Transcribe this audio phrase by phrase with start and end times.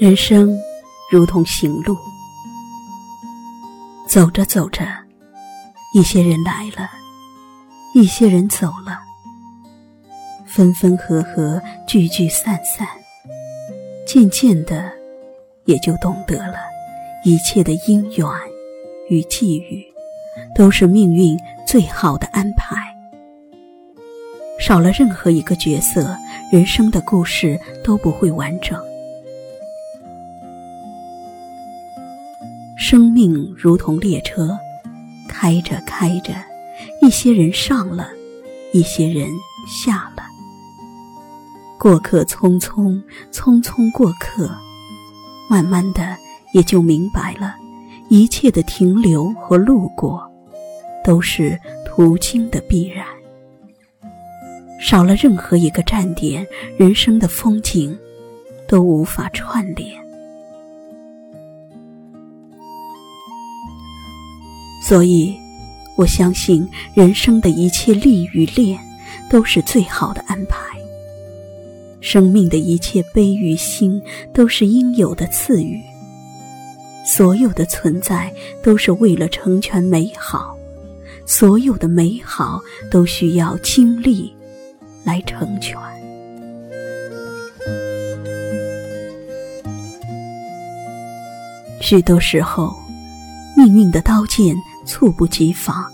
[0.00, 0.58] 人生
[1.08, 1.96] 如同行路，
[4.08, 4.84] 走着走着，
[5.94, 6.90] 一些人来了，
[7.94, 8.98] 一些人走了，
[10.46, 12.88] 分分合合，聚聚散散，
[14.04, 14.90] 渐渐的，
[15.64, 16.56] 也就懂得了，
[17.24, 18.26] 一切的因缘
[19.08, 19.86] 与际遇，
[20.56, 22.76] 都是命运最好的安排。
[24.58, 26.18] 少了任何一个角色，
[26.50, 28.76] 人生的故事都不会完整。
[32.86, 34.54] 生命如同列车，
[35.26, 36.34] 开着开着，
[37.00, 38.10] 一些人上了，
[38.74, 39.26] 一些人
[39.66, 40.22] 下了。
[41.78, 43.02] 过客匆匆，
[43.32, 44.54] 匆匆过客，
[45.48, 46.14] 慢慢的
[46.52, 47.54] 也就明白了，
[48.10, 50.22] 一切的停留和路过，
[51.02, 53.06] 都是途经的必然。
[54.78, 57.98] 少了任何一个站点，人生的风景
[58.68, 60.03] 都无法串联。
[64.86, 65.34] 所以，
[65.96, 68.78] 我相信人生的一切利与恋，
[69.30, 70.58] 都是最好的安排。
[72.02, 73.98] 生命的一切悲与欣，
[74.34, 75.80] 都是应有的赐予。
[77.06, 78.30] 所有的存在，
[78.62, 80.54] 都是为了成全美好；
[81.24, 82.60] 所有的美好，
[82.90, 84.30] 都需要经历
[85.02, 85.78] 来成全。
[91.80, 92.76] 许多时候，
[93.56, 94.54] 命运的刀剑。
[94.84, 95.84] 猝不及防，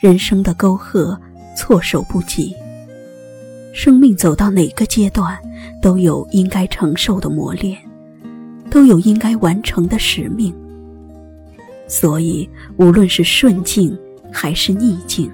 [0.00, 1.18] 人生的沟壑
[1.56, 2.54] 措手不及。
[3.72, 5.36] 生命走到哪个阶段，
[5.82, 7.76] 都有应该承受的磨练，
[8.70, 10.54] 都有应该完成的使命。
[11.86, 13.96] 所以，无论是顺境
[14.32, 15.30] 还是逆境，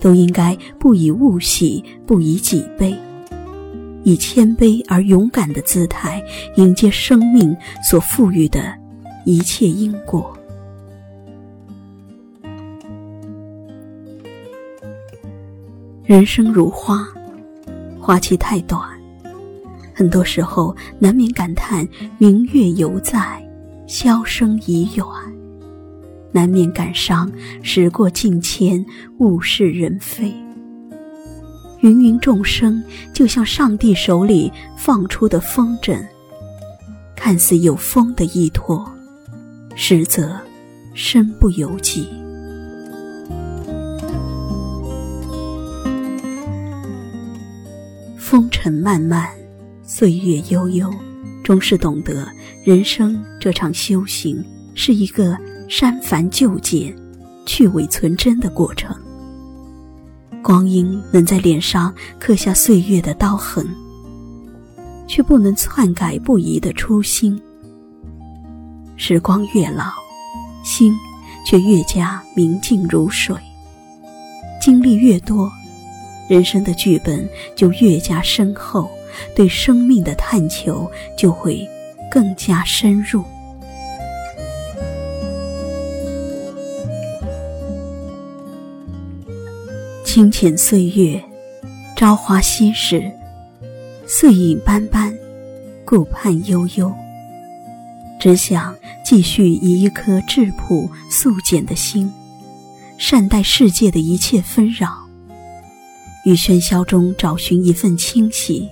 [0.00, 2.96] 都应该不以物喜，不以己悲，
[4.02, 6.22] 以谦卑而勇敢的姿态
[6.56, 7.54] 迎接生命
[7.88, 8.74] 所赋予的
[9.26, 10.34] 一切因果。
[16.10, 17.06] 人生如花，
[18.00, 18.82] 花期太短，
[19.94, 21.88] 很多时候难免感叹
[22.18, 23.40] 明月犹在，
[23.86, 25.06] 箫声已远；
[26.32, 27.30] 难免感伤
[27.62, 28.84] 时过境迁，
[29.20, 30.34] 物是人非。
[31.82, 32.82] 芸芸众生
[33.14, 35.96] 就像上帝手里放出的风筝，
[37.14, 38.84] 看似有风的依托，
[39.76, 40.36] 实则
[40.92, 42.08] 身不由己。
[48.30, 49.28] 风尘漫漫，
[49.82, 50.88] 岁月悠悠，
[51.42, 52.28] 终是懂得
[52.64, 54.40] 人生这场修行
[54.72, 55.36] 是一个
[55.68, 56.96] 删繁就简、
[57.44, 58.94] 去伪存真的过程。
[60.44, 63.66] 光阴能在脸上刻下岁月的刀痕，
[65.08, 67.36] 却不能篡改不移的初心。
[68.96, 69.90] 时光越老，
[70.62, 70.96] 心
[71.44, 73.34] 却越加明净如水。
[74.62, 75.50] 经历越多。
[76.30, 78.88] 人生的剧本就越加深厚，
[79.34, 81.68] 对生命的探求就会
[82.08, 83.24] 更加深入。
[90.04, 91.20] 清浅岁月，
[91.96, 93.10] 朝花夕拾，
[94.06, 95.12] 碎影斑斑，
[95.84, 96.94] 顾盼悠悠。
[98.20, 98.72] 只想
[99.04, 102.12] 继续以一颗质朴素简的心，
[102.98, 104.99] 善待世界的一切纷扰。
[106.24, 108.68] 于喧嚣中找寻一份清晰，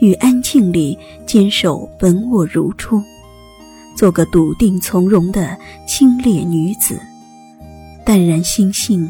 [0.00, 3.02] 于安静里坚守本我如初，
[3.96, 5.56] 做个笃定从容的
[5.86, 6.98] 清冽女子，
[8.04, 9.08] 淡然心性，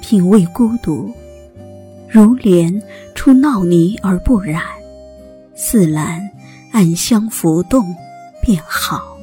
[0.00, 1.12] 品味孤独，
[2.08, 2.82] 如莲
[3.14, 4.62] 出闹泥而不染，
[5.54, 6.20] 似兰
[6.72, 7.94] 暗香浮动
[8.42, 9.16] 便好。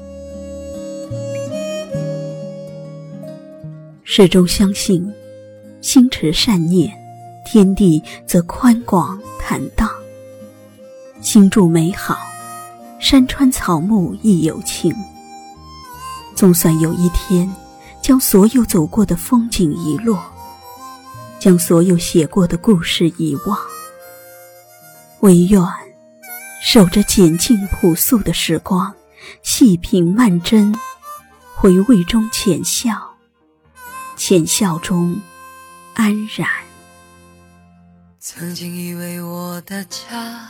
[4.03, 5.05] 始终相信，
[5.81, 7.04] 心持善念。
[7.45, 9.87] 天地则宽广坦荡，
[11.21, 12.17] 心住美好，
[12.99, 14.93] 山川草木亦有情。
[16.35, 17.49] 总算有一天，
[18.01, 20.21] 将所有走过的风景遗落，
[21.39, 23.57] 将所有写过的故事遗忘，
[25.21, 25.61] 唯愿
[26.61, 28.93] 守着简静朴素的时光，
[29.43, 30.75] 细品慢斟，
[31.53, 33.15] 回味中浅笑，
[34.17, 35.21] 浅笑中
[35.93, 36.64] 安然。
[38.27, 40.49] 曾经以为我的家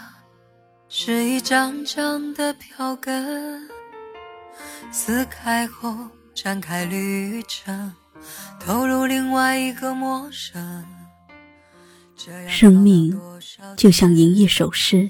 [0.87, 3.69] 是一张张的票根，
[4.93, 5.93] 撕开后
[6.33, 7.91] 展开旅程，
[8.61, 10.85] 投入另外一个陌生。
[12.47, 13.19] 生命
[13.75, 15.09] 就像吟一首诗，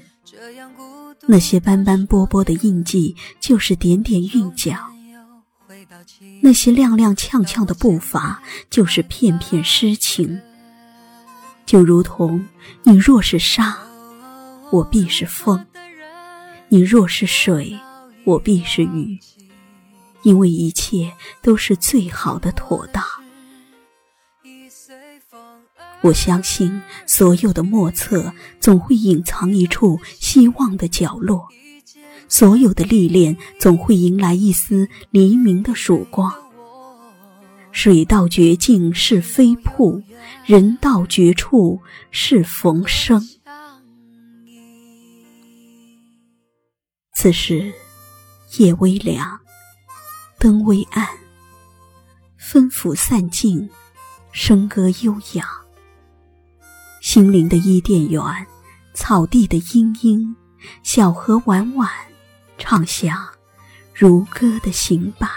[1.28, 4.74] 那些斑斑驳驳的印记，就是点点韵脚；
[6.42, 10.42] 那些踉踉跄跄的步伐，就是片片诗情。
[11.66, 12.46] 就如同
[12.84, 13.76] 你若是沙，
[14.70, 15.58] 我必是风；
[16.68, 17.76] 你若是水，
[18.24, 19.18] 我必是雨。
[20.22, 23.04] 因为一切都是最好的妥当。
[26.00, 31.48] 我相信，所有的莫测总会隐藏一处希望的角落；
[32.28, 36.32] 所有的历练总会迎来一丝黎明的曙光。
[37.76, 40.02] 水到绝境是飞瀑，
[40.46, 41.78] 人到绝处
[42.10, 43.20] 是逢生。
[47.14, 47.70] 此时，
[48.56, 49.38] 夜微凉，
[50.38, 51.06] 灯微暗，
[52.40, 53.68] 氛拂散尽，
[54.32, 55.46] 笙歌悠扬。
[57.02, 58.22] 心灵的伊甸园，
[58.94, 60.34] 草地的莺莺，
[60.82, 61.90] 小河婉婉，
[62.56, 63.28] 唱响
[63.92, 65.28] 如歌的行板。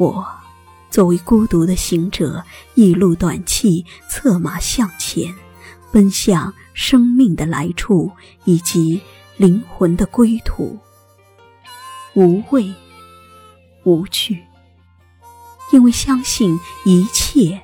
[0.00, 0.26] 我
[0.88, 2.42] 作为孤独的行者，
[2.74, 5.30] 一路短气，策马向前，
[5.92, 8.10] 奔向生命的来处
[8.46, 8.98] 以及
[9.36, 10.78] 灵魂的归途。
[12.14, 12.72] 无畏，
[13.84, 14.42] 无惧，
[15.70, 17.60] 因为相信一切。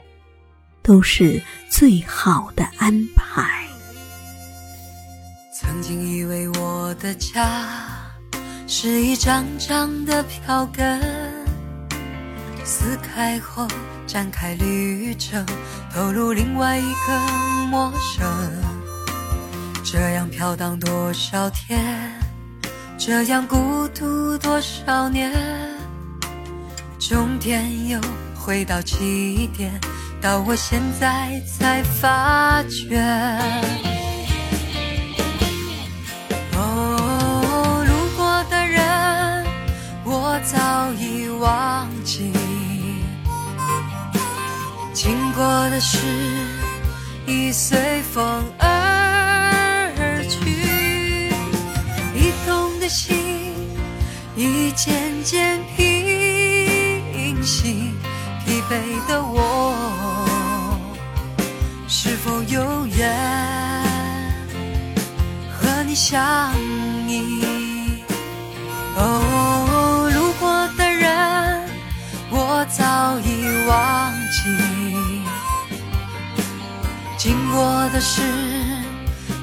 [0.83, 3.67] 都是最好的安排。
[5.53, 7.67] 曾经以为我的家
[8.69, 11.26] 是一张张的票根，
[12.67, 13.69] 撕开后
[14.09, 15.47] 展开旅程，
[15.95, 17.17] 投入另外一个
[17.71, 18.27] 陌生。
[19.85, 21.81] 这样飘荡多少天，
[22.99, 25.33] 这样孤独多少年，
[26.99, 28.01] 终点又
[28.35, 29.73] 回到起点。
[30.21, 32.99] 到我现在才发觉，
[36.55, 39.47] 哦，路过的人
[40.05, 41.89] 我早已忘
[45.07, 45.99] 经过的事
[47.29, 51.31] 已随风而去，
[52.13, 53.55] 移动的心
[54.35, 57.93] 已渐渐平息，
[58.45, 59.77] 疲惫的我。
[61.87, 63.09] 是否有缘
[65.53, 66.53] 和你相
[67.07, 67.46] 依？
[77.97, 78.21] 的事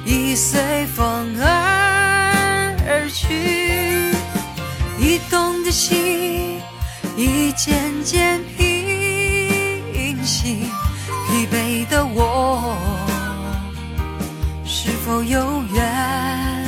[0.06, 4.12] 已随风而去，
[4.96, 6.60] 移动的心
[7.16, 10.68] 已渐渐平息。
[11.26, 12.76] 疲惫的我，
[14.64, 16.64] 是否有缘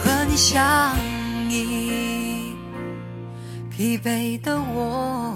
[0.00, 0.96] 和你相
[1.50, 2.54] 依？
[3.68, 5.34] 疲惫的我，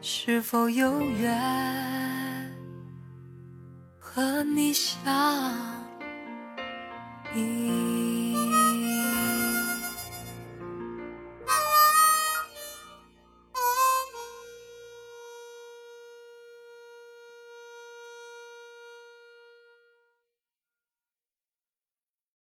[0.00, 1.32] 是否有缘
[4.14, 5.81] 和你笑？